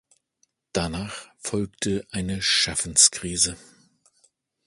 [0.73, 3.55] Danach folgte eine Schaffenskrise.